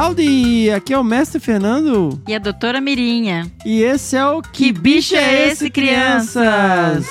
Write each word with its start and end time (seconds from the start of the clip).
Howdy! 0.00 0.70
Aqui 0.70 0.94
é 0.94 0.98
o 0.98 1.04
Mestre 1.04 1.38
Fernando. 1.38 2.22
E 2.26 2.34
a 2.34 2.38
doutora 2.38 2.80
Mirinha. 2.80 3.52
E 3.66 3.82
esse 3.82 4.16
é 4.16 4.26
o 4.26 4.40
Que, 4.40 4.72
Bicho 4.72 5.14
é 5.14 5.48
Esse, 5.48 5.68
Crianças? 5.68 7.06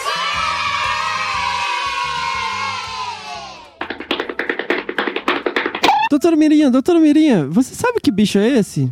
Doutora 6.09 6.35
Mirinha, 6.35 6.71
doutora 6.71 6.99
Mirinha, 6.99 7.45
você 7.45 7.75
sabe 7.75 7.99
que 8.01 8.09
bicho 8.09 8.39
é 8.39 8.47
esse? 8.47 8.91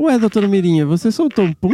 Ué, 0.00 0.18
doutora 0.18 0.48
Mirinha, 0.48 0.84
você 0.84 1.12
soltou 1.12 1.44
um 1.44 1.52
pum? 1.52 1.72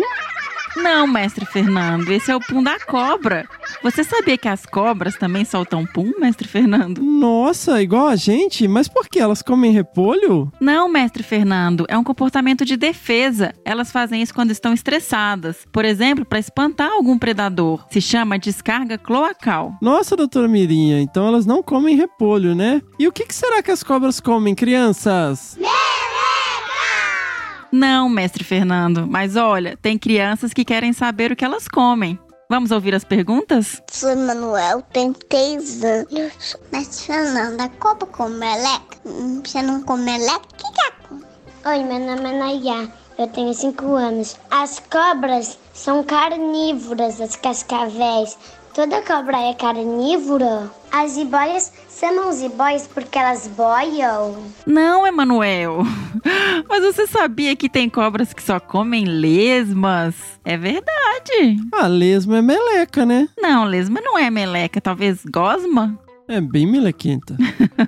Não, 0.76 1.06
mestre 1.06 1.46
Fernando, 1.46 2.10
esse 2.10 2.30
é 2.30 2.36
o 2.36 2.40
pum 2.40 2.62
da 2.62 2.78
cobra. 2.78 3.48
Você 3.86 4.02
sabia 4.02 4.36
que 4.36 4.48
as 4.48 4.66
cobras 4.66 5.14
também 5.14 5.44
soltam 5.44 5.86
pum, 5.86 6.10
mestre 6.18 6.48
Fernando? 6.48 7.00
Nossa, 7.00 7.80
igual 7.80 8.08
a 8.08 8.16
gente? 8.16 8.66
Mas 8.66 8.88
por 8.88 9.08
que? 9.08 9.20
Elas 9.20 9.42
comem 9.42 9.70
repolho? 9.70 10.50
Não, 10.60 10.88
mestre 10.88 11.22
Fernando, 11.22 11.86
é 11.88 11.96
um 11.96 12.02
comportamento 12.02 12.64
de 12.64 12.76
defesa. 12.76 13.54
Elas 13.64 13.92
fazem 13.92 14.20
isso 14.20 14.34
quando 14.34 14.50
estão 14.50 14.72
estressadas. 14.72 15.58
Por 15.70 15.84
exemplo, 15.84 16.24
para 16.24 16.40
espantar 16.40 16.90
algum 16.90 17.16
predador. 17.16 17.86
Se 17.88 18.00
chama 18.00 18.40
descarga 18.40 18.98
cloacal. 18.98 19.76
Nossa, 19.80 20.16
doutora 20.16 20.48
Mirinha, 20.48 21.00
então 21.00 21.24
elas 21.24 21.46
não 21.46 21.62
comem 21.62 21.94
repolho, 21.94 22.56
né? 22.56 22.82
E 22.98 23.06
o 23.06 23.12
que, 23.12 23.24
que 23.24 23.34
será 23.36 23.62
que 23.62 23.70
as 23.70 23.84
cobras 23.84 24.18
comem, 24.18 24.52
crianças? 24.52 25.56
Não, 27.70 28.08
mestre 28.08 28.42
Fernando, 28.42 29.06
mas 29.06 29.36
olha, 29.36 29.76
tem 29.80 29.98
crianças 29.98 30.52
que 30.52 30.64
querem 30.64 30.92
saber 30.92 31.30
o 31.30 31.36
que 31.36 31.44
elas 31.44 31.68
comem. 31.68 32.18
Vamos 32.48 32.70
ouvir 32.70 32.94
as 32.94 33.02
perguntas? 33.04 33.82
Sou 33.90 34.14
Manuel, 34.14 34.80
tenho 34.92 35.12
3 35.12 35.84
anos. 35.84 36.56
Mas 36.70 37.04
Fernanda, 37.04 37.64
a 37.64 37.68
cobra 37.68 38.06
come 38.06 38.36
meleca? 38.38 38.98
Hum, 39.04 39.42
Você 39.44 39.60
não 39.62 39.82
come 39.82 40.04
meleca? 40.04 40.42
O 40.52 40.56
que 40.56 40.72
que 40.72 40.80
é? 40.80 41.70
Oi, 41.70 41.82
meu 41.82 41.98
nome 41.98 42.30
é 42.30 42.38
Nayá. 42.38 42.88
Eu 43.18 43.26
tenho 43.28 43.52
5 43.52 43.84
anos. 43.96 44.36
As 44.50 44.78
cobras 44.78 45.58
são 45.74 46.04
carnívoras, 46.04 47.20
as 47.20 47.34
cascavéis. 47.34 48.38
Toda 48.76 49.00
cobra 49.00 49.38
é 49.38 49.54
carnívora? 49.54 50.70
As 50.92 51.14
jiboias 51.14 51.72
chamam 51.98 52.30
jiboias 52.30 52.86
porque 52.86 53.18
elas 53.18 53.48
boiam? 53.48 54.36
Não, 54.66 55.06
Emanuel. 55.06 55.78
Mas 56.68 56.84
você 56.84 57.06
sabia 57.06 57.56
que 57.56 57.70
tem 57.70 57.88
cobras 57.88 58.34
que 58.34 58.42
só 58.42 58.60
comem 58.60 59.06
lesmas? 59.06 60.14
É 60.44 60.58
verdade. 60.58 61.56
A 61.72 61.86
lesma 61.86 62.36
é 62.36 62.42
meleca, 62.42 63.06
né? 63.06 63.26
Não, 63.38 63.64
lesma 63.64 63.98
não 64.02 64.18
é 64.18 64.28
meleca, 64.28 64.78
talvez 64.78 65.24
gosma? 65.24 65.98
É 66.28 66.38
bem 66.38 66.70
melequenta. 66.70 67.34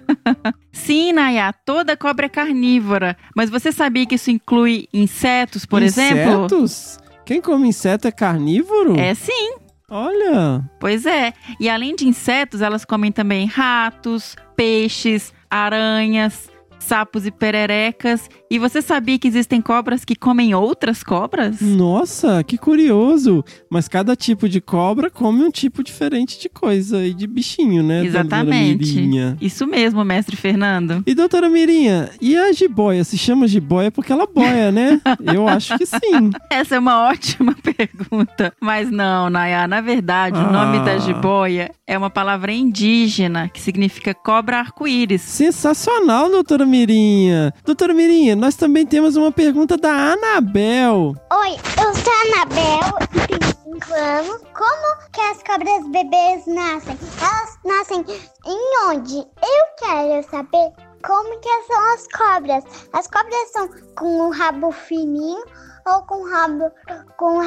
Sim, 0.72 1.12
Nayá, 1.12 1.52
toda 1.52 1.98
cobra 1.98 2.24
é 2.24 2.30
carnívora. 2.30 3.14
Mas 3.36 3.50
você 3.50 3.72
sabia 3.72 4.06
que 4.06 4.14
isso 4.14 4.30
inclui 4.30 4.88
insetos, 4.90 5.66
por 5.66 5.82
exemplo? 5.82 6.46
Insetos? 6.46 6.98
Quem 7.26 7.42
come 7.42 7.68
inseto 7.68 8.08
é 8.08 8.10
carnívoro? 8.10 8.98
É 8.98 9.12
sim. 9.12 9.57
Olha, 9.90 10.62
Pois 10.78 11.06
é. 11.06 11.32
E 11.58 11.68
além 11.68 11.96
de 11.96 12.06
insetos, 12.06 12.60
elas 12.60 12.84
comem 12.84 13.10
também 13.10 13.46
ratos, 13.46 14.36
peixes, 14.54 15.32
aranhas, 15.50 16.50
sapos 16.78 17.26
e 17.26 17.30
pererecas. 17.30 18.28
E 18.50 18.58
você 18.58 18.80
sabia 18.80 19.18
que 19.18 19.28
existem 19.28 19.60
cobras 19.60 20.04
que 20.04 20.14
comem 20.16 20.54
outras 20.54 21.02
cobras? 21.02 21.60
nossa, 21.60 22.42
que 22.42 22.56
curioso. 22.56 23.44
Mas 23.70 23.88
cada 23.88 24.16
tipo 24.16 24.48
de 24.48 24.60
cobra 24.60 25.10
come 25.10 25.42
um 25.44 25.50
tipo 25.50 25.82
diferente 25.82 26.40
de 26.40 26.48
coisa 26.48 27.04
e 27.04 27.12
de 27.12 27.26
bichinho, 27.26 27.82
né? 27.82 28.04
Exatamente. 28.04 29.06
Isso 29.40 29.66
mesmo, 29.66 30.04
mestre 30.04 30.36
Fernando. 30.36 31.02
E 31.06 31.14
doutora 31.14 31.48
Mirinha, 31.48 32.10
e 32.20 32.36
a 32.36 32.52
jiboia? 32.52 33.04
Se 33.04 33.18
chama 33.18 33.46
jiboia 33.46 33.90
porque 33.90 34.12
ela 34.12 34.26
boia, 34.26 34.72
né? 34.72 35.00
Eu 35.32 35.46
acho 35.48 35.76
que 35.76 35.84
sim. 35.86 36.30
Essa 36.50 36.76
é 36.76 36.78
uma 36.78 37.08
ótima 37.08 37.54
pergunta. 37.62 38.52
Mas 38.60 38.90
não, 38.90 39.28
Nayá, 39.30 39.66
na 39.68 39.80
verdade, 39.80 40.38
o 40.38 40.50
nome 40.50 40.78
Ah. 40.78 40.82
da 40.84 40.98
jiboia 40.98 41.70
é 41.86 41.96
uma 41.98 42.10
palavra 42.10 42.52
indígena 42.52 43.48
que 43.48 43.60
significa 43.60 44.14
cobra 44.14 44.58
arco-íris. 44.58 45.22
Sensacional, 45.22 46.30
doutora 46.30 46.64
Mirinha. 46.68 47.52
Doutora 47.64 47.94
Mirinha, 47.94 48.36
nós 48.36 48.54
também 48.54 48.86
temos 48.86 49.16
uma 49.16 49.32
pergunta 49.32 49.76
da 49.76 50.12
Anabel. 50.12 51.14
Oi, 51.32 51.56
eu 51.82 51.94
sou 51.94 52.12
a 52.12 52.38
Anabel 52.38 52.98
e 53.14 53.26
tenho 53.26 53.80
5 53.80 53.94
anos. 53.94 54.42
Como 54.54 55.10
que 55.12 55.20
as 55.20 55.42
cobras 55.42 55.88
bebês 55.88 56.46
nascem? 56.46 56.96
Elas 57.20 57.58
nascem 57.64 58.04
em 58.46 58.88
onde? 58.88 59.16
Eu 59.16 59.66
quero 59.78 60.30
saber 60.30 60.72
como 61.04 61.40
que 61.40 61.62
são 61.66 61.94
as 61.94 62.06
cobras. 62.08 62.64
As 62.92 63.06
cobras 63.08 63.50
são 63.52 63.68
com 63.96 64.28
o 64.28 64.30
rabo 64.30 64.70
fininho 64.70 65.42
ou 65.86 66.02
com 66.02 66.30
rabo 66.30 66.70
com 67.16 67.38
o 67.38 67.40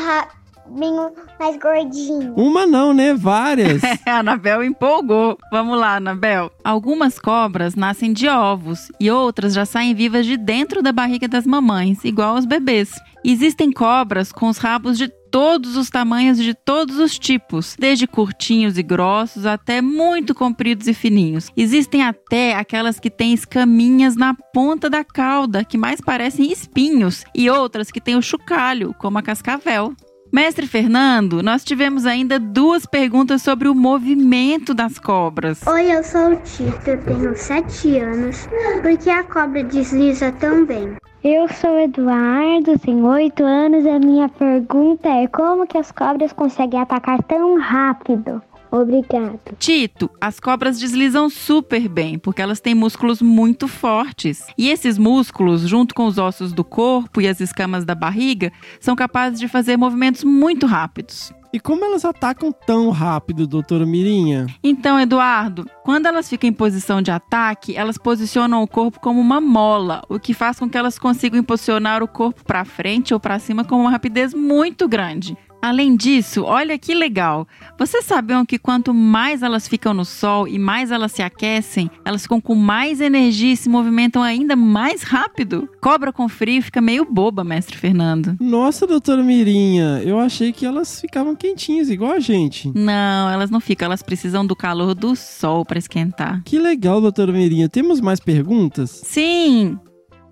rabinho 0.72 1.12
mais 1.40 1.58
gordinho? 1.58 2.34
Uma 2.36 2.66
não, 2.66 2.94
né? 2.94 3.14
Várias. 3.14 3.82
A 4.06 4.20
Anabel 4.20 4.64
empolgou. 4.64 5.38
Vamos 5.52 5.78
lá, 5.78 5.96
Anabel. 5.96 6.52
Algumas 6.64 7.20
cobras 7.20 7.76
nascem 7.76 8.14
de 8.14 8.28
ovos 8.28 8.92
e 9.00 9.10
outras 9.10 9.54
já 9.54 9.66
saem 9.66 9.94
vivas 9.94 10.26
de 10.26 10.38
dentro 10.38 10.82
da 10.82 10.92
barriga 10.92 11.28
das 11.28 11.46
mamães, 11.46 12.04
igual 12.04 12.36
aos 12.36 12.46
bebês. 12.46 12.92
Existem 13.24 13.72
cobras 13.72 14.32
com 14.32 14.48
os 14.48 14.58
rabos 14.58 14.98
de 14.98 15.08
todos 15.32 15.78
os 15.78 15.90
tamanhos 15.90 16.40
e 16.40 16.44
de 16.44 16.54
todos 16.54 16.98
os 16.98 17.18
tipos, 17.18 17.76
desde 17.80 18.06
curtinhos 18.06 18.78
e 18.78 18.84
grossos 18.84 19.46
até 19.46 19.82
muito 19.82 20.36
compridos 20.36 20.88
e 20.88 20.94
fininhos. 20.94 21.50
Existem 21.56 22.04
até 22.04 22.54
aquelas 22.54 23.00
que 23.00 23.10
têm 23.10 23.32
escaminhas 23.32 24.16
na 24.18 24.34
ponta 24.34 24.90
da 24.90 25.06
cauda, 25.06 25.64
que 25.64 25.78
mais 25.78 26.02
parecem 26.02 26.52
espinhos, 26.52 27.24
e 27.34 27.50
outras 27.50 27.92
que 27.92 28.02
têm 28.02 28.18
o 28.18 28.22
chocalho, 28.22 28.94
como 29.00 29.20
a 29.20 29.22
cascavel. 29.22 29.96
Mestre 30.32 30.66
Fernando, 30.66 31.44
nós 31.44 31.62
tivemos 31.62 32.06
ainda 32.06 32.40
duas 32.40 32.86
perguntas 32.86 33.42
sobre 33.42 33.68
o 33.68 33.76
movimento 33.76 34.74
das 34.74 34.98
cobras. 34.98 35.60
Oi, 35.68 35.92
eu 35.92 36.02
sou 36.06 36.32
o 36.32 36.36
Tito, 36.38 36.90
eu 36.90 36.98
tenho 37.04 37.36
7 37.36 38.00
anos. 38.00 38.48
Por 38.82 38.98
que 38.98 39.10
a 39.10 39.24
cobra 39.24 39.62
desliza 39.62 40.32
tão 40.32 40.66
bem? 40.66 40.96
Eu 41.22 41.50
sou 41.50 41.72
o 41.72 41.80
Eduardo, 41.80 42.80
tenho 42.80 43.06
8 43.06 43.44
anos 43.44 43.84
e 43.84 43.90
a 43.90 44.00
minha 44.00 44.30
pergunta 44.30 45.10
é 45.10 45.28
como 45.28 45.68
que 45.68 45.78
as 45.78 45.92
cobras 45.92 46.32
conseguem 46.32 46.80
atacar 46.80 47.22
tão 47.24 47.60
rápido? 47.60 48.42
Obrigado. 48.72 49.40
Tito, 49.60 50.10
as 50.20 50.40
cobras 50.40 50.80
deslizam 50.80 51.30
super 51.30 51.90
bem, 51.90 52.18
porque 52.18 52.42
elas 52.42 52.62
têm 52.62 52.74
músculos 52.74 53.22
muito 53.22 53.68
fortes. 53.68 54.46
E 54.58 54.70
esses 54.70 54.98
músculos, 54.98 55.62
junto 55.62 55.94
com 55.94 56.06
os 56.06 56.18
ossos 56.18 56.54
do 56.54 56.64
corpo 56.64 57.20
e 57.20 57.28
as 57.28 57.42
escamas 57.42 57.84
da 57.84 57.94
barriga, 57.94 58.52
são 58.80 58.96
capazes 58.96 59.40
de 59.40 59.50
fazer 59.50 59.76
movimentos 59.76 60.24
muito 60.24 60.66
rápidos. 60.66 61.34
E 61.54 61.60
como 61.60 61.84
elas 61.84 62.06
atacam 62.06 62.50
tão 62.66 62.90
rápido, 62.92 63.46
doutora 63.46 63.86
Mirinha? 63.86 64.48
Então, 64.64 64.98
Eduardo, 64.98 65.70
quando 65.84 66.06
elas 66.06 66.30
ficam 66.30 66.50
em 66.50 66.54
posição 66.54 67.02
de 67.02 67.12
ataque, 67.12 67.76
elas 67.76 67.98
posicionam 67.98 68.64
o 68.64 68.68
corpo 68.68 69.02
como 69.02 69.20
uma 69.20 69.42
mola, 69.42 70.02
o 70.08 70.18
que 70.18 70.34
faz 70.34 70.58
com 70.58 70.70
que 70.70 70.78
elas 70.78 70.98
consigam 70.98 71.38
impulsionar 71.38 72.02
o 72.02 72.08
corpo 72.08 72.42
para 72.46 72.64
frente 72.64 73.14
ou 73.14 73.20
para 73.20 73.38
cima 73.38 73.66
com 73.66 73.82
uma 73.82 73.92
rapidez 73.92 74.34
muito 74.34 74.88
grande. 74.88 75.38
Além 75.62 75.96
disso, 75.96 76.44
olha 76.44 76.78
que 76.78 76.94
legal. 76.94 77.48
Vocês 77.78 78.06
sabiam 78.06 78.46
que 78.46 78.58
quanto 78.58 78.94
mais 78.94 79.44
elas 79.44 79.68
ficam 79.68 79.94
no 79.94 80.04
sol 80.04 80.48
e 80.48 80.58
mais 80.58 80.92
elas 80.92 81.12
se 81.12 81.22
aquecem, 81.22 81.90
elas 82.04 82.24
ficam 82.24 82.42
com 82.42 82.56
mais 82.56 83.00
energia 83.00 83.54
e 83.54 83.58
se 83.58 83.70
movimentam 83.70 84.24
ainda 84.24 84.56
mais 84.56 85.04
rápido? 85.04 85.70
Cobra 85.80 86.12
com 86.12 86.28
frio 86.28 86.62
fica 86.62 86.82
meio 86.82 87.06
boba, 87.06 87.44
mestre 87.44 87.78
Fernando. 87.78 88.36
Nossa, 88.40 88.88
doutora 88.88 89.24
Mirinha, 89.24 90.02
eu 90.04 90.20
achei 90.20 90.52
que 90.52 90.66
elas 90.66 91.00
ficavam 91.00 91.36
quentinhas, 91.36 91.90
igual 91.90 92.14
a 92.14 92.20
gente. 92.20 92.72
Não, 92.76 93.30
elas 93.30 93.50
não 93.50 93.60
ficam, 93.60 93.86
elas 93.86 94.02
precisam 94.02 94.46
do 94.46 94.56
calor 94.56 94.96
do 94.96 95.16
sol 95.16 95.64
para 95.64 95.78
esquentar. 95.78 96.42
Que 96.44 96.58
legal, 96.58 97.00
doutora 97.00 97.32
Mirinha. 97.32 97.70
Temos 97.70 98.02
mais 98.02 98.20
perguntas? 98.20 99.02
Sim, 99.04 99.78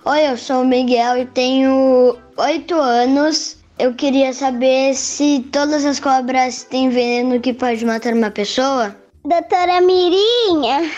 Oi, 0.05 0.31
eu 0.31 0.37
sou 0.37 0.61
o 0.61 0.65
Miguel 0.65 1.17
e 1.17 1.25
tenho 1.25 2.15
8 2.37 2.73
anos. 2.73 3.58
Eu 3.79 3.93
queria 3.93 4.33
saber 4.33 4.93
se 4.93 5.39
todas 5.53 5.85
as 5.85 6.01
cobras 6.01 6.63
têm 6.63 6.89
veneno 6.89 7.39
que 7.39 7.53
pode 7.53 7.85
matar 7.85 8.13
uma 8.13 8.29
pessoa. 8.29 8.93
Doutora 9.23 9.79
Mirinha, 9.79 10.91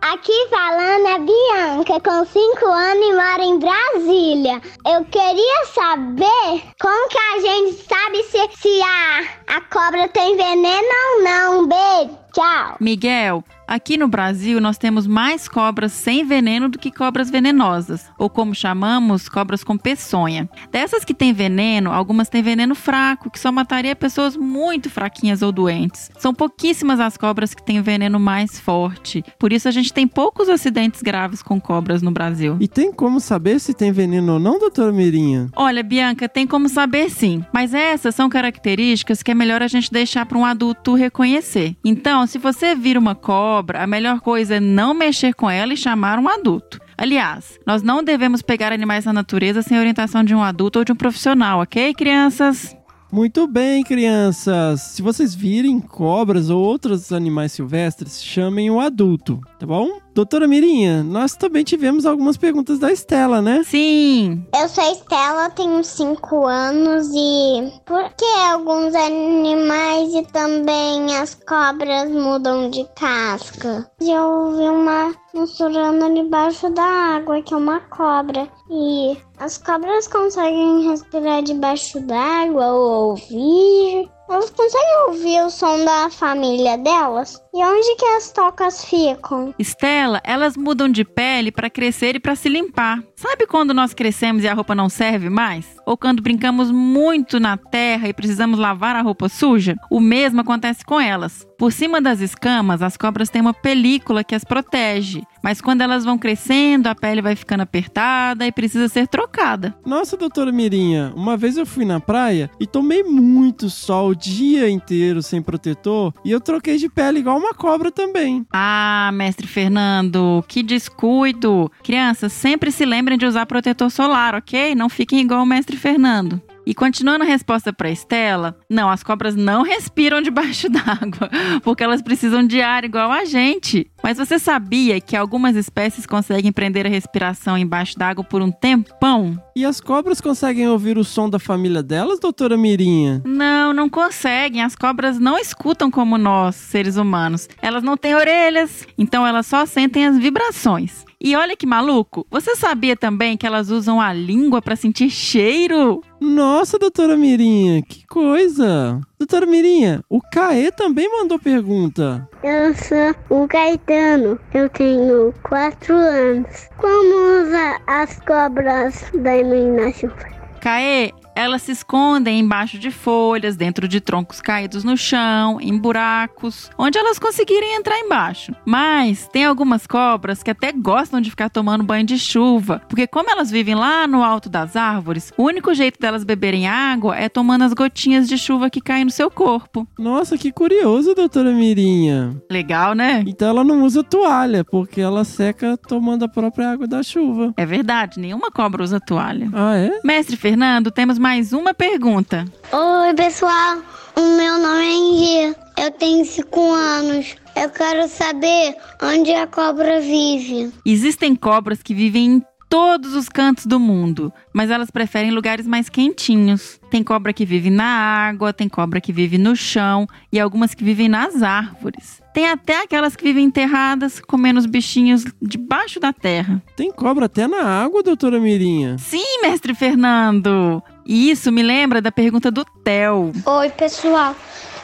aqui 0.00 0.48
falando 0.50 1.06
é 1.06 1.18
Bianca, 1.20 2.00
com 2.00 2.24
5 2.24 2.66
anos 2.66 3.06
e 3.06 3.12
mora 3.12 3.44
em 3.44 3.58
Brasília. 3.60 4.60
Eu 4.84 5.04
queria 5.04 5.64
saber 5.66 6.62
como 6.80 7.08
que 7.08 7.18
a 7.18 7.40
gente 7.40 7.86
sabe 7.86 8.22
se, 8.24 8.48
se 8.60 8.82
a, 8.82 9.56
a 9.56 9.60
cobra 9.72 10.08
tem 10.08 10.36
veneno 10.36 10.88
ou 11.14 11.22
não. 11.22 11.60
Um 11.60 11.68
beijo, 11.68 12.18
tchau. 12.34 12.76
Miguel, 12.80 13.44
Aqui 13.68 13.98
no 13.98 14.08
Brasil, 14.08 14.62
nós 14.62 14.78
temos 14.78 15.06
mais 15.06 15.46
cobras 15.46 15.92
sem 15.92 16.24
veneno 16.24 16.70
do 16.70 16.78
que 16.78 16.90
cobras 16.90 17.28
venenosas, 17.28 18.06
ou 18.16 18.30
como 18.30 18.54
chamamos, 18.54 19.28
cobras 19.28 19.62
com 19.62 19.76
peçonha. 19.76 20.48
Dessas 20.72 21.04
que 21.04 21.12
têm 21.12 21.34
veneno, 21.34 21.92
algumas 21.92 22.30
têm 22.30 22.42
veneno 22.42 22.74
fraco, 22.74 23.30
que 23.30 23.38
só 23.38 23.52
mataria 23.52 23.94
pessoas 23.94 24.38
muito 24.38 24.88
fraquinhas 24.88 25.42
ou 25.42 25.52
doentes. 25.52 26.10
São 26.18 26.32
pouquíssimas 26.32 26.98
as 26.98 27.18
cobras 27.18 27.52
que 27.52 27.62
têm 27.62 27.82
veneno 27.82 28.18
mais 28.18 28.58
forte. 28.58 29.22
Por 29.38 29.52
isso 29.52 29.68
a 29.68 29.70
gente 29.70 29.92
tem 29.92 30.08
poucos 30.08 30.48
acidentes 30.48 31.02
graves 31.02 31.42
com 31.42 31.60
cobras 31.60 32.00
no 32.00 32.10
Brasil. 32.10 32.56
E 32.60 32.66
tem 32.66 32.90
como 32.90 33.20
saber 33.20 33.60
se 33.60 33.74
tem 33.74 33.92
veneno 33.92 34.32
ou 34.32 34.38
não, 34.38 34.58
doutora 34.58 34.90
Mirinha? 34.90 35.50
Olha, 35.54 35.82
Bianca, 35.82 36.26
tem 36.26 36.46
como 36.46 36.70
saber 36.70 37.10
sim, 37.10 37.44
mas 37.52 37.74
essas 37.74 38.14
são 38.14 38.30
características 38.30 39.22
que 39.22 39.30
é 39.30 39.34
melhor 39.34 39.62
a 39.62 39.68
gente 39.68 39.92
deixar 39.92 40.24
para 40.24 40.38
um 40.38 40.46
adulto 40.46 40.94
reconhecer. 40.94 41.76
Então, 41.84 42.26
se 42.26 42.38
você 42.38 42.74
vir 42.74 42.96
uma 42.96 43.14
cobra, 43.14 43.57
a 43.74 43.86
melhor 43.86 44.20
coisa 44.20 44.56
é 44.56 44.60
não 44.60 44.94
mexer 44.94 45.34
com 45.34 45.48
ela 45.50 45.72
e 45.72 45.76
chamar 45.76 46.18
um 46.18 46.28
adulto. 46.28 46.80
Aliás, 46.96 47.58
nós 47.66 47.82
não 47.82 48.02
devemos 48.02 48.42
pegar 48.42 48.72
animais 48.72 49.04
na 49.04 49.12
natureza 49.12 49.62
sem 49.62 49.78
orientação 49.78 50.24
de 50.24 50.34
um 50.34 50.42
adulto 50.42 50.80
ou 50.80 50.84
de 50.84 50.92
um 50.92 50.96
profissional, 50.96 51.60
ok, 51.60 51.94
crianças? 51.94 52.76
Muito 53.10 53.46
bem, 53.46 53.82
crianças. 53.82 54.82
Se 54.82 55.00
vocês 55.00 55.34
virem 55.34 55.80
cobras 55.80 56.50
ou 56.50 56.62
outros 56.62 57.10
animais 57.10 57.52
silvestres, 57.52 58.22
chamem 58.22 58.70
o 58.70 58.80
adulto, 58.80 59.40
tá 59.58 59.66
bom? 59.66 59.98
Doutora 60.14 60.46
Mirinha, 60.48 61.02
nós 61.02 61.34
também 61.34 61.64
tivemos 61.64 62.06
algumas 62.06 62.36
perguntas 62.36 62.78
da 62.78 62.92
Estela, 62.92 63.42
né? 63.42 63.62
Sim. 63.64 64.44
Eu 64.54 64.68
sou 64.68 64.84
a 64.84 64.92
Estela, 64.92 65.50
tenho 65.50 65.82
5 65.82 66.46
anos 66.46 67.08
e 67.14 67.72
por 67.84 68.08
que 68.16 68.24
alguns 68.50 68.94
animais 68.94 70.14
e 70.14 70.22
também 70.32 71.16
as 71.16 71.34
cobras 71.34 72.10
mudam 72.10 72.70
de 72.70 72.84
casca? 72.94 73.90
Eu 74.00 74.56
vi 74.56 74.68
uma 74.68 75.14
sussurrando 75.32 76.14
debaixo 76.14 76.70
da 76.70 76.82
água, 77.16 77.42
que 77.42 77.54
é 77.54 77.56
uma 77.56 77.80
cobra. 77.80 78.48
E 78.70 79.16
as 79.38 79.58
cobras 79.58 80.08
conseguem 80.08 80.88
respirar 80.88 81.42
debaixo 81.42 82.00
d'água 82.00 82.66
ou 82.72 83.10
ouvir? 83.10 84.10
Elas 84.28 84.50
conseguem 84.50 85.06
ouvir 85.08 85.42
o 85.42 85.50
som 85.50 85.84
da 85.84 86.10
família 86.10 86.76
delas? 86.76 87.42
E 87.58 87.60
onde 87.60 87.96
que 87.96 88.04
as 88.04 88.30
tocas 88.30 88.84
ficam? 88.84 89.52
Estela, 89.58 90.20
elas 90.22 90.56
mudam 90.56 90.88
de 90.88 91.04
pele 91.04 91.50
para 91.50 91.68
crescer 91.68 92.14
e 92.14 92.20
para 92.20 92.36
se 92.36 92.48
limpar. 92.48 93.02
Sabe 93.16 93.48
quando 93.48 93.74
nós 93.74 93.92
crescemos 93.92 94.44
e 94.44 94.48
a 94.48 94.54
roupa 94.54 94.76
não 94.76 94.88
serve 94.88 95.28
mais? 95.28 95.66
Ou 95.84 95.96
quando 95.96 96.22
brincamos 96.22 96.70
muito 96.70 97.40
na 97.40 97.56
terra 97.56 98.08
e 98.08 98.12
precisamos 98.12 98.60
lavar 98.60 98.94
a 98.94 99.02
roupa 99.02 99.28
suja? 99.28 99.74
O 99.90 99.98
mesmo 99.98 100.40
acontece 100.40 100.84
com 100.84 101.00
elas. 101.00 101.44
Por 101.58 101.72
cima 101.72 102.00
das 102.00 102.20
escamas, 102.20 102.80
as 102.80 102.96
cobras 102.96 103.28
têm 103.28 103.42
uma 103.42 103.52
película 103.52 104.22
que 104.22 104.36
as 104.36 104.44
protege, 104.44 105.24
mas 105.42 105.60
quando 105.60 105.80
elas 105.80 106.04
vão 106.04 106.16
crescendo, 106.16 106.86
a 106.86 106.94
pele 106.94 107.20
vai 107.20 107.34
ficando 107.34 107.62
apertada 107.62 108.46
e 108.46 108.52
precisa 108.52 108.86
ser 108.86 109.08
trocada. 109.08 109.74
Nossa, 109.84 110.16
doutora 110.16 110.52
Mirinha, 110.52 111.12
uma 111.16 111.36
vez 111.36 111.56
eu 111.56 111.66
fui 111.66 111.84
na 111.84 111.98
praia 111.98 112.48
e 112.60 112.66
tomei 112.66 113.02
muito 113.02 113.68
sol 113.68 114.10
o 114.10 114.14
dia 114.14 114.70
inteiro 114.70 115.20
sem 115.20 115.42
protetor 115.42 116.14
e 116.24 116.30
eu 116.30 116.40
troquei 116.40 116.76
de 116.76 116.88
pele 116.88 117.18
igual 117.18 117.38
uma 117.38 117.47
cobra 117.54 117.90
também. 117.90 118.46
Ah, 118.52 119.10
mestre 119.12 119.46
Fernando, 119.46 120.44
que 120.48 120.62
descuido! 120.62 121.70
Crianças, 121.82 122.32
sempre 122.32 122.70
se 122.70 122.84
lembrem 122.84 123.18
de 123.18 123.26
usar 123.26 123.46
protetor 123.46 123.90
solar, 123.90 124.34
ok? 124.34 124.74
Não 124.74 124.88
fiquem 124.88 125.20
igual 125.20 125.42
o 125.42 125.46
mestre 125.46 125.76
Fernando. 125.76 126.40
E 126.68 126.74
continuando 126.74 127.24
a 127.24 127.26
resposta 127.26 127.72
para 127.72 127.90
Estela, 127.90 128.54
não, 128.68 128.90
as 128.90 129.02
cobras 129.02 129.34
não 129.34 129.62
respiram 129.62 130.20
debaixo 130.20 130.68
d'água, 130.68 131.30
porque 131.62 131.82
elas 131.82 132.02
precisam 132.02 132.46
de 132.46 132.60
ar 132.60 132.84
igual 132.84 133.10
a 133.10 133.24
gente. 133.24 133.90
Mas 134.02 134.18
você 134.18 134.38
sabia 134.38 135.00
que 135.00 135.16
algumas 135.16 135.56
espécies 135.56 136.04
conseguem 136.04 136.52
prender 136.52 136.84
a 136.84 136.90
respiração 136.90 137.56
embaixo 137.56 137.98
d'água 137.98 138.22
por 138.22 138.42
um 138.42 138.50
tempão? 138.50 139.42
E 139.56 139.64
as 139.64 139.80
cobras 139.80 140.20
conseguem 140.20 140.68
ouvir 140.68 140.98
o 140.98 141.04
som 141.04 141.30
da 141.30 141.38
família 141.38 141.82
delas, 141.82 142.20
doutora 142.20 142.58
Mirinha? 142.58 143.22
Não, 143.24 143.72
não 143.72 143.88
conseguem. 143.88 144.60
As 144.60 144.76
cobras 144.76 145.18
não 145.18 145.38
escutam 145.38 145.90
como 145.90 146.18
nós, 146.18 146.54
seres 146.54 146.98
humanos. 146.98 147.48
Elas 147.62 147.82
não 147.82 147.96
têm 147.96 148.14
orelhas, 148.14 148.86
então 148.98 149.26
elas 149.26 149.46
só 149.46 149.64
sentem 149.64 150.06
as 150.06 150.18
vibrações. 150.18 151.08
E 151.20 151.34
olha 151.34 151.56
que 151.56 151.66
maluco, 151.66 152.24
você 152.30 152.54
sabia 152.54 152.96
também 152.96 153.36
que 153.36 153.44
elas 153.44 153.70
usam 153.70 154.00
a 154.00 154.12
língua 154.12 154.62
para 154.62 154.76
sentir 154.76 155.10
cheiro? 155.10 156.00
Nossa, 156.20 156.78
doutora 156.78 157.16
Mirinha, 157.16 157.82
que 157.82 158.06
coisa! 158.06 159.00
Doutora 159.18 159.46
Mirinha, 159.46 160.02
o 160.08 160.20
Caê 160.20 160.70
também 160.72 161.10
mandou 161.10 161.38
pergunta. 161.38 162.28
Eu 162.42 162.74
sou 162.74 163.42
o 163.42 163.46
Caetano, 163.46 164.38
eu 164.52 164.68
tenho 164.68 165.32
4 165.42 165.94
anos. 165.94 166.68
Como 166.76 167.42
usa 167.42 167.80
as 167.86 168.18
cobras 168.20 169.04
da 169.14 169.42
na 169.42 169.92
chuva? 169.92 170.38
Caê, 170.60 171.12
elas 171.38 171.62
se 171.62 171.70
escondem 171.70 172.40
embaixo 172.40 172.80
de 172.80 172.90
folhas, 172.90 173.56
dentro 173.56 173.86
de 173.86 174.00
troncos 174.00 174.40
caídos 174.40 174.82
no 174.82 174.96
chão, 174.96 175.60
em 175.60 175.78
buracos, 175.78 176.68
onde 176.76 176.98
elas 176.98 177.16
conseguirem 177.16 177.76
entrar 177.76 177.96
embaixo. 178.00 178.52
Mas 178.66 179.28
tem 179.28 179.44
algumas 179.44 179.86
cobras 179.86 180.42
que 180.42 180.50
até 180.50 180.72
gostam 180.72 181.20
de 181.20 181.30
ficar 181.30 181.48
tomando 181.48 181.84
banho 181.84 182.04
de 182.04 182.18
chuva, 182.18 182.82
porque 182.88 183.06
como 183.06 183.30
elas 183.30 183.52
vivem 183.52 183.76
lá 183.76 184.08
no 184.08 184.24
alto 184.24 184.48
das 184.48 184.74
árvores, 184.74 185.32
o 185.36 185.44
único 185.44 185.72
jeito 185.74 186.00
delas 186.00 186.24
beberem 186.24 186.66
água 186.66 187.16
é 187.16 187.28
tomando 187.28 187.62
as 187.62 187.72
gotinhas 187.72 188.28
de 188.28 188.36
chuva 188.36 188.68
que 188.68 188.80
caem 188.80 189.04
no 189.04 189.10
seu 189.12 189.30
corpo. 189.30 189.86
Nossa, 189.96 190.36
que 190.36 190.50
curioso, 190.50 191.14
doutora 191.14 191.52
Mirinha. 191.52 192.36
Legal, 192.50 192.94
né? 192.96 193.22
Então 193.24 193.48
ela 193.48 193.62
não 193.62 193.84
usa 193.84 194.02
toalha, 194.02 194.64
porque 194.64 195.00
ela 195.00 195.22
seca 195.22 195.76
tomando 195.76 196.24
a 196.24 196.28
própria 196.28 196.72
água 196.72 196.88
da 196.88 197.00
chuva. 197.00 197.54
É 197.56 197.64
verdade, 197.64 198.18
nenhuma 198.18 198.50
cobra 198.50 198.82
usa 198.82 198.98
toalha. 198.98 199.48
Ah, 199.52 199.76
é? 199.76 200.00
Mestre 200.02 200.36
Fernando, 200.36 200.90
temos 200.90 201.16
mais 201.16 201.27
mais 201.28 201.52
uma 201.52 201.74
pergunta. 201.74 202.46
Oi, 202.72 203.14
pessoal. 203.14 203.82
O 204.16 204.36
meu 204.38 204.56
nome 204.56 204.82
é 204.82 204.92
Henri. 204.94 205.56
Eu 205.76 205.90
tenho 205.90 206.24
5 206.24 206.72
anos. 206.72 207.36
Eu 207.54 207.68
quero 207.68 208.08
saber 208.08 208.74
onde 209.02 209.34
a 209.34 209.46
cobra 209.46 210.00
vive. 210.00 210.72
Existem 210.86 211.36
cobras 211.36 211.82
que 211.82 211.92
vivem 211.92 212.24
em 212.24 212.42
todos 212.66 213.14
os 213.14 213.28
cantos 213.28 213.66
do 213.66 213.78
mundo, 213.78 214.32
mas 214.54 214.70
elas 214.70 214.90
preferem 214.90 215.30
lugares 215.30 215.66
mais 215.66 215.90
quentinhos. 215.90 216.80
Tem 216.90 217.02
cobra 217.02 217.32
que 217.34 217.44
vive 217.44 217.68
na 217.68 217.84
água, 217.84 218.52
tem 218.52 218.68
cobra 218.68 218.98
que 218.98 219.12
vive 219.12 219.36
no 219.36 219.54
chão 219.54 220.06
e 220.32 220.40
algumas 220.40 220.74
que 220.74 220.82
vivem 220.82 221.10
nas 221.10 221.42
árvores. 221.42 222.22
Tem 222.32 222.46
até 222.46 222.82
aquelas 222.82 223.16
que 223.16 223.24
vivem 223.24 223.44
enterradas, 223.44 224.20
comendo 224.20 224.58
os 224.58 224.66
bichinhos 224.66 225.24
debaixo 225.42 225.98
da 225.98 226.12
terra. 226.12 226.62
Tem 226.76 226.92
cobra 226.92 227.26
até 227.26 227.46
na 227.46 227.64
água, 227.64 228.02
doutora 228.02 228.38
Mirinha? 228.38 228.96
Sim, 228.98 229.42
mestre 229.42 229.74
Fernando. 229.74 230.82
E 231.08 231.30
isso 231.30 231.50
me 231.50 231.62
lembra 231.62 232.02
da 232.02 232.12
pergunta 232.12 232.50
do 232.50 232.66
Theo. 232.84 233.32
Oi, 233.46 233.70
pessoal. 233.70 234.36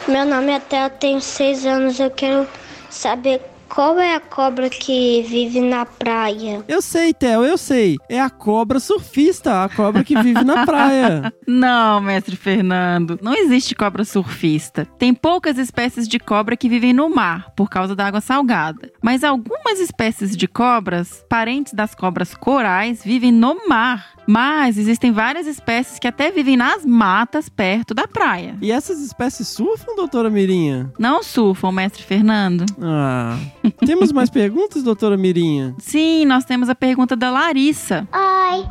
Meu 0.08 0.24
nome 0.24 0.52
é 0.52 0.58
Theo, 0.58 0.88
tenho 0.98 1.20
seis 1.20 1.66
anos. 1.66 2.00
Eu 2.00 2.10
quero 2.10 2.48
saber 2.88 3.42
qual 3.68 3.98
é 3.98 4.14
a 4.14 4.20
cobra 4.20 4.70
que 4.70 5.22
vive 5.22 5.60
na 5.60 5.84
praia? 5.84 6.64
Eu 6.68 6.80
sei, 6.80 7.12
Theo, 7.12 7.44
eu 7.44 7.58
sei. 7.58 7.96
É 8.08 8.20
a 8.20 8.30
cobra 8.30 8.78
surfista, 8.78 9.64
a 9.64 9.68
cobra 9.68 10.04
que 10.04 10.14
vive 10.22 10.44
na 10.44 10.64
praia. 10.64 11.34
Não, 11.46 12.00
mestre 12.00 12.36
Fernando, 12.36 13.18
não 13.20 13.34
existe 13.34 13.74
cobra 13.74 14.04
surfista. 14.04 14.86
Tem 14.98 15.12
poucas 15.12 15.58
espécies 15.58 16.08
de 16.08 16.18
cobra 16.18 16.56
que 16.56 16.68
vivem 16.68 16.92
no 16.92 17.14
mar, 17.14 17.52
por 17.54 17.68
causa 17.68 17.94
da 17.94 18.06
água 18.06 18.20
salgada. 18.20 18.90
Mas 19.02 19.22
algumas 19.22 19.78
espécies 19.78 20.36
de 20.36 20.48
cobras, 20.48 21.24
parentes 21.28 21.74
das 21.74 21.94
cobras 21.94 22.34
corais, 22.34 23.04
vivem 23.04 23.30
no 23.32 23.68
mar. 23.68 24.13
Mas 24.26 24.78
existem 24.78 25.12
várias 25.12 25.46
espécies 25.46 25.98
que 25.98 26.08
até 26.08 26.30
vivem 26.30 26.56
nas 26.56 26.84
matas 26.84 27.48
perto 27.48 27.94
da 27.94 28.06
praia. 28.08 28.56
E 28.60 28.72
essas 28.72 29.00
espécies 29.00 29.48
surfam, 29.48 29.94
doutora 29.94 30.30
Mirinha? 30.30 30.92
Não 30.98 31.22
surfam, 31.22 31.70
mestre 31.72 32.02
Fernando. 32.02 32.64
Ah. 32.80 33.38
temos 33.84 34.12
mais 34.12 34.30
perguntas, 34.30 34.82
doutora 34.82 35.16
Mirinha? 35.16 35.74
Sim, 35.78 36.24
nós 36.24 36.44
temos 36.44 36.68
a 36.68 36.74
pergunta 36.74 37.14
da 37.14 37.30
Larissa. 37.30 38.08
Oi, 38.12 38.66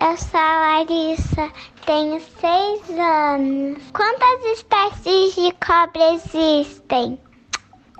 eu 0.00 0.16
sou 0.16 0.40
a 0.40 0.78
Larissa, 0.86 1.50
tenho 1.86 2.20
seis 2.40 2.98
anos. 2.98 3.78
Quantas 3.92 4.58
espécies 4.58 5.34
de 5.34 5.52
cobra 5.64 6.14
existem? 6.14 7.18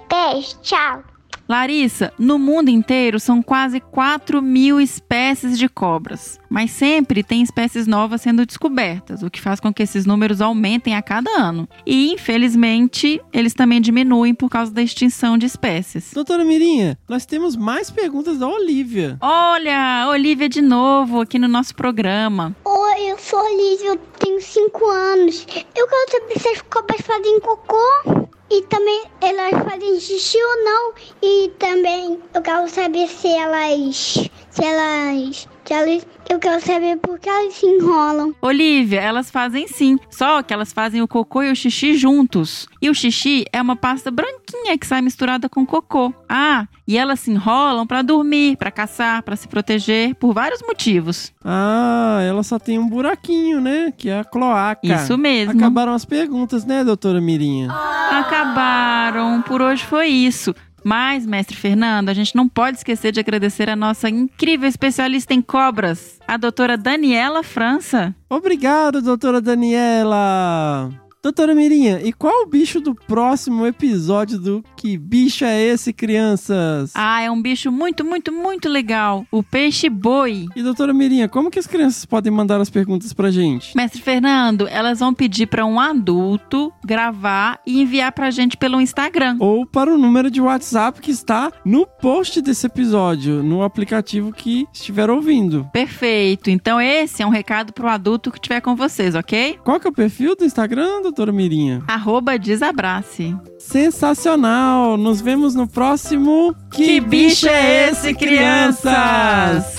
Beijo, 0.08 0.56
tchau. 0.62 1.02
Larissa, 1.48 2.12
no 2.18 2.38
mundo 2.38 2.68
inteiro 2.68 3.18
são 3.18 3.42
quase 3.42 3.80
4 3.80 4.42
mil 4.42 4.78
espécies 4.78 5.58
de 5.58 5.66
cobras, 5.66 6.38
mas 6.50 6.70
sempre 6.70 7.22
tem 7.22 7.40
espécies 7.42 7.86
novas 7.86 8.20
sendo 8.20 8.44
descobertas, 8.44 9.22
o 9.22 9.30
que 9.30 9.40
faz 9.40 9.58
com 9.58 9.72
que 9.72 9.82
esses 9.82 10.04
números 10.04 10.42
aumentem 10.42 10.94
a 10.94 11.00
cada 11.00 11.30
ano. 11.30 11.66
E, 11.86 12.12
infelizmente, 12.12 13.18
eles 13.32 13.54
também 13.54 13.80
diminuem 13.80 14.34
por 14.34 14.50
causa 14.50 14.70
da 14.70 14.82
extinção 14.82 15.38
de 15.38 15.46
espécies. 15.46 16.12
Doutora 16.12 16.44
Mirinha, 16.44 16.98
nós 17.08 17.24
temos 17.24 17.56
mais 17.56 17.90
perguntas 17.90 18.38
da 18.38 18.46
Olivia. 18.46 19.16
Olha, 19.18 20.06
Olivia 20.10 20.50
de 20.50 20.60
novo 20.60 21.22
aqui 21.22 21.38
no 21.38 21.48
nosso 21.48 21.74
programa. 21.74 22.54
Oi, 22.62 23.10
eu 23.10 23.18
sou 23.18 23.38
a 23.38 23.44
Olivia, 23.44 23.88
eu 23.92 23.96
tenho 24.18 24.40
5 24.40 24.86
anos. 24.86 25.46
Eu 25.74 25.88
quero 25.88 26.10
saber 26.10 26.40
se 26.40 26.48
as 26.48 26.60
cobras 26.60 27.00
fazem 27.00 27.40
cocô. 27.40 28.27
E 28.50 28.62
também 28.62 29.04
elas 29.20 29.50
fazem 29.50 30.00
xixi 30.00 30.38
ou 30.42 30.64
não. 30.64 30.92
E 31.22 31.50
também 31.58 32.18
eu 32.32 32.40
quero 32.40 32.68
saber 32.68 33.06
se 33.06 33.28
elas. 33.28 34.30
Se 34.50 34.64
elas. 34.64 35.46
Se 35.68 35.74
elas 35.74 36.06
eu 36.30 36.38
quero 36.38 36.62
saber 36.62 36.96
por 36.96 37.18
que 37.18 37.28
elas 37.28 37.52
se 37.52 37.66
enrolam. 37.66 38.34
Olivia, 38.40 39.00
elas 39.00 39.30
fazem 39.30 39.68
sim, 39.68 39.98
só 40.10 40.42
que 40.42 40.54
elas 40.54 40.72
fazem 40.72 41.02
o 41.02 41.08
cocô 41.08 41.42
e 41.42 41.52
o 41.52 41.56
xixi 41.56 41.94
juntos. 41.94 42.66
E 42.80 42.88
o 42.88 42.94
xixi 42.94 43.44
é 43.52 43.60
uma 43.60 43.76
pasta 43.76 44.10
branquinha 44.10 44.78
que 44.78 44.86
sai 44.86 45.02
misturada 45.02 45.46
com 45.46 45.66
cocô. 45.66 46.10
Ah, 46.26 46.66
e 46.86 46.96
elas 46.96 47.20
se 47.20 47.30
enrolam 47.30 47.86
para 47.86 48.00
dormir, 48.00 48.56
para 48.56 48.70
caçar, 48.70 49.22
para 49.22 49.36
se 49.36 49.46
proteger, 49.46 50.14
por 50.14 50.32
vários 50.32 50.62
motivos. 50.62 51.34
Ah, 51.44 52.20
ela 52.26 52.42
só 52.42 52.58
tem 52.58 52.78
um 52.78 52.88
buraquinho, 52.88 53.60
né? 53.60 53.92
Que 53.94 54.08
é 54.08 54.20
a 54.20 54.24
cloaca. 54.24 54.86
Isso 54.86 55.18
mesmo. 55.18 55.52
Acabaram 55.52 55.92
as 55.92 56.06
perguntas, 56.06 56.64
né, 56.64 56.82
doutora 56.82 57.20
Mirinha? 57.20 57.70
Acabaram. 57.70 59.42
Por 59.42 59.60
hoje 59.60 59.84
foi 59.84 60.08
isso. 60.08 60.54
Mas, 60.88 61.26
mestre 61.26 61.54
Fernando, 61.54 62.08
a 62.08 62.14
gente 62.14 62.34
não 62.34 62.48
pode 62.48 62.78
esquecer 62.78 63.12
de 63.12 63.20
agradecer 63.20 63.68
a 63.68 63.76
nossa 63.76 64.08
incrível 64.08 64.66
especialista 64.66 65.34
em 65.34 65.42
cobras, 65.42 66.18
a 66.26 66.38
doutora 66.38 66.78
Daniela 66.78 67.42
França. 67.42 68.14
Obrigado, 68.26 69.02
doutora 69.02 69.38
Daniela! 69.38 70.90
Doutora 71.28 71.54
Mirinha, 71.54 72.00
e 72.02 72.10
qual 72.10 72.44
o 72.44 72.46
bicho 72.46 72.80
do 72.80 72.94
próximo 72.94 73.66
episódio 73.66 74.38
do 74.38 74.64
Que 74.74 74.96
Bicho 74.96 75.44
é 75.44 75.62
Esse, 75.62 75.92
crianças? 75.92 76.90
Ah, 76.94 77.20
é 77.20 77.30
um 77.30 77.42
bicho 77.42 77.70
muito, 77.70 78.02
muito, 78.02 78.32
muito 78.32 78.66
legal. 78.66 79.26
O 79.30 79.42
peixe 79.42 79.90
boi. 79.90 80.46
E 80.56 80.62
doutora 80.62 80.94
Mirinha, 80.94 81.28
como 81.28 81.50
que 81.50 81.58
as 81.58 81.66
crianças 81.66 82.06
podem 82.06 82.32
mandar 82.32 82.62
as 82.62 82.70
perguntas 82.70 83.12
pra 83.12 83.30
gente? 83.30 83.76
Mestre 83.76 84.00
Fernando, 84.00 84.66
elas 84.68 85.00
vão 85.00 85.12
pedir 85.12 85.48
para 85.48 85.66
um 85.66 85.78
adulto 85.78 86.72
gravar 86.82 87.60
e 87.66 87.82
enviar 87.82 88.10
pra 88.12 88.30
gente 88.30 88.56
pelo 88.56 88.80
Instagram. 88.80 89.36
Ou 89.38 89.66
para 89.66 89.92
o 89.92 89.98
número 89.98 90.30
de 90.30 90.40
WhatsApp 90.40 90.98
que 90.98 91.10
está 91.10 91.52
no 91.62 91.86
post 91.86 92.40
desse 92.40 92.66
episódio, 92.66 93.42
no 93.42 93.62
aplicativo 93.62 94.32
que 94.32 94.66
estiver 94.72 95.10
ouvindo. 95.10 95.68
Perfeito. 95.74 96.48
Então 96.48 96.80
esse 96.80 97.22
é 97.22 97.26
um 97.26 97.30
recado 97.30 97.74
pro 97.74 97.86
adulto 97.86 98.30
que 98.30 98.38
estiver 98.38 98.62
com 98.62 98.74
vocês, 98.74 99.14
ok? 99.14 99.58
Qual 99.62 99.78
que 99.78 99.86
é 99.86 99.90
o 99.90 99.92
perfil 99.92 100.34
do 100.34 100.46
Instagram, 100.46 101.02
doutora 101.02 101.17
Mirinha? 101.26 101.82
Arroba 101.86 102.38
desabrace. 102.38 103.34
Sensacional! 103.58 104.96
Nos 104.96 105.20
vemos 105.20 105.54
no 105.54 105.66
próximo 105.66 106.54
Que 106.70 107.00
bicho 107.00 107.48
é 107.48 107.90
esse, 107.90 108.14
crianças? 108.14 109.76